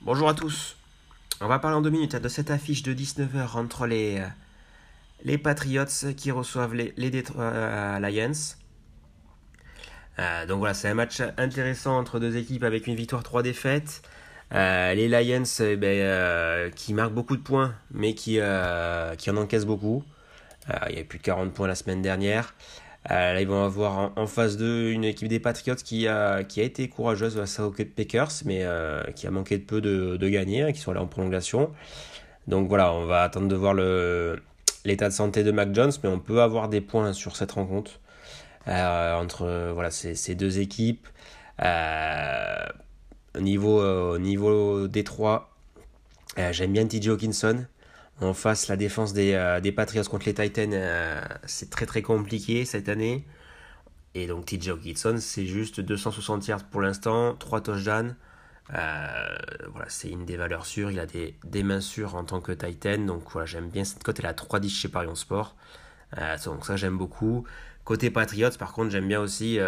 Bonjour 0.00 0.28
à 0.28 0.34
tous. 0.34 0.76
On 1.40 1.48
va 1.48 1.58
parler 1.58 1.76
en 1.76 1.80
deux 1.80 1.90
minutes 1.90 2.16
de 2.16 2.28
cette 2.28 2.50
affiche 2.50 2.82
de 2.82 2.94
19h 2.94 3.56
entre 3.56 3.86
les, 3.86 4.20
euh, 4.20 4.26
les 5.24 5.38
Patriots 5.38 6.12
qui 6.16 6.30
reçoivent 6.30 6.74
les, 6.74 6.94
les 6.96 7.24
euh, 7.36 7.98
Lions. 7.98 8.32
Euh, 10.18 10.46
donc 10.46 10.58
voilà, 10.58 10.74
c'est 10.74 10.88
un 10.88 10.94
match 10.94 11.20
intéressant 11.38 11.98
entre 11.98 12.20
deux 12.20 12.36
équipes 12.36 12.64
avec 12.64 12.86
une 12.86 12.94
victoire, 12.94 13.22
trois 13.22 13.42
défaites. 13.42 14.02
les 14.52 15.08
Lions 15.08 15.42
eh 15.60 15.76
ben, 15.76 16.70
qui 16.72 16.94
marquent 16.94 17.14
beaucoup 17.14 17.36
de 17.36 17.42
points, 17.42 17.74
mais 17.90 18.14
qui, 18.14 18.40
en 18.40 19.36
encaissent 19.36 19.66
beaucoup. 19.66 20.04
il 20.88 20.96
y 20.96 21.00
a 21.00 21.04
plus 21.04 21.18
de 21.18 21.24
40 21.24 21.52
points 21.52 21.68
la 21.68 21.74
semaine 21.74 22.02
dernière. 22.02 22.54
Euh, 23.10 23.34
là, 23.34 23.40
ils 23.40 23.46
vont 23.46 23.62
avoir 23.64 24.12
en, 24.16 24.26
phase 24.26 24.56
2 24.56 24.90
une 24.90 25.04
équipe 25.04 25.28
des 25.28 25.40
Patriots 25.40 25.74
qui 25.76 26.08
a, 26.08 26.42
qui 26.42 26.60
a 26.60 26.64
été 26.64 26.88
courageuse 26.88 27.36
face 27.36 27.60
aux 27.60 27.70
Packers, 27.70 28.30
mais 28.46 28.60
euh, 28.64 29.02
qui 29.14 29.26
a 29.26 29.30
manqué 29.30 29.58
de 29.58 29.64
peu 29.64 29.80
de, 29.82 30.16
de 30.16 30.28
gagner, 30.28 30.62
hein, 30.62 30.72
qui 30.72 30.80
sont 30.80 30.92
là 30.92 31.02
en 31.02 31.06
prolongation. 31.06 31.70
Donc 32.46 32.68
voilà, 32.68 32.92
on 32.94 33.04
va 33.06 33.22
attendre 33.22 33.48
de 33.48 33.54
voir 33.54 33.74
l'état 33.74 35.08
de 35.08 35.14
santé 35.14 35.44
de 35.44 35.50
Mac 35.50 35.74
Jones, 35.74 35.92
mais 36.02 36.08
on 36.08 36.18
peut 36.18 36.40
avoir 36.40 36.68
des 36.68 36.80
points 36.80 37.12
sur 37.12 37.36
cette 37.36 37.52
rencontre 37.52 37.92
euh, 37.92 38.03
entre 38.66 39.72
voilà, 39.72 39.90
ces, 39.90 40.14
ces, 40.14 40.34
deux 40.34 40.58
équipes. 40.58 41.06
au 41.60 43.40
niveau, 43.40 44.18
niveau 44.18 44.88
Détroit, 44.88 45.50
j'aime 46.36 46.72
bien 46.72 46.86
TJ 46.86 47.08
Hawkinson. 47.08 47.66
En 48.20 48.32
face, 48.32 48.68
la 48.68 48.76
défense 48.76 49.12
des, 49.12 49.32
euh, 49.34 49.60
des 49.60 49.72
Patriots 49.72 50.04
contre 50.04 50.26
les 50.26 50.34
Titans, 50.34 50.70
euh, 50.72 51.20
c'est 51.44 51.68
très 51.70 51.86
très 51.86 52.02
compliqué 52.02 52.64
cette 52.64 52.88
année. 52.88 53.24
Et 54.14 54.26
donc 54.28 54.46
TJ 54.46 54.68
Hawkinson, 54.70 55.16
c'est 55.20 55.46
juste 55.46 55.80
260 55.80 56.46
yards 56.46 56.64
pour 56.64 56.80
l'instant, 56.80 57.34
3 57.34 57.60
touchdowns. 57.62 58.16
Euh, 58.74 59.36
voilà, 59.70 59.88
c'est 59.88 60.08
une 60.08 60.24
des 60.24 60.36
valeurs 60.36 60.66
sûres. 60.66 60.90
Il 60.92 61.00
a 61.00 61.06
des, 61.06 61.36
des 61.44 61.62
mains 61.64 61.80
sûres 61.80 62.14
en 62.14 62.24
tant 62.24 62.40
que 62.40 62.52
Titan. 62.52 62.98
Donc 62.98 63.24
voilà, 63.32 63.46
j'aime 63.46 63.68
bien 63.68 63.84
cette 63.84 64.02
cote. 64.04 64.20
Elle 64.20 64.26
a 64.26 64.32
3-10 64.32 64.68
chez 64.70 64.88
Parion 64.88 65.14
Sport. 65.16 65.56
donc 66.44 66.64
ça, 66.66 66.76
j'aime 66.76 66.96
beaucoup. 66.96 67.44
Côté 67.84 68.10
Patriots, 68.10 68.56
par 68.58 68.72
contre, 68.72 68.90
j'aime 68.90 69.08
bien 69.08 69.20
aussi 69.20 69.58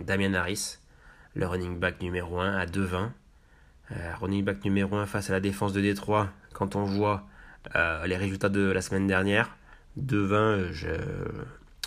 Damien 0.00 0.34
Harris, 0.34 0.78
le 1.34 1.46
running 1.46 1.78
back 1.78 2.00
numéro 2.02 2.40
1 2.40 2.56
à 2.56 2.66
2-20. 2.66 3.10
running 4.20 4.44
back 4.44 4.64
numéro 4.64 4.96
1 4.96 5.06
face 5.06 5.30
à 5.30 5.32
la 5.32 5.40
défense 5.40 5.72
de 5.72 5.80
Détroit. 5.80 6.30
Quand 6.52 6.74
on 6.76 6.84
voit 6.84 7.26
euh, 7.76 8.06
les 8.06 8.16
résultats 8.16 8.48
de 8.48 8.70
la 8.70 8.82
semaine 8.82 9.06
dernière, 9.06 9.56
2-20, 9.98 10.72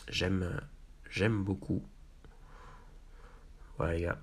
j'aime, 0.09 0.61
j'aime 1.09 1.43
beaucoup. 1.43 1.83
Voilà 3.77 3.93
les 3.93 4.01
gars. 4.01 4.17